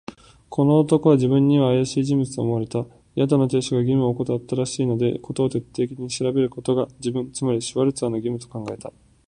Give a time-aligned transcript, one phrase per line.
[0.49, 2.87] この男は自分にはあやしい人物と思われた。
[3.15, 8.91] 宿の亭主が義務をおこたったらしいので、事を徹底的に調べることが、自分、つまりシュワルツァーの義務と考えた。